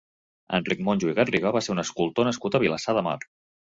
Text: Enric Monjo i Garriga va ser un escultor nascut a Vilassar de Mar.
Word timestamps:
Enric 0.59 0.79
Monjo 0.87 1.11
i 1.11 1.13
Garriga 1.21 1.53
va 1.57 1.63
ser 1.65 1.73
un 1.75 1.83
escultor 1.85 2.27
nascut 2.29 2.59
a 2.59 2.63
Vilassar 2.65 2.97
de 3.01 3.05
Mar. 3.11 3.19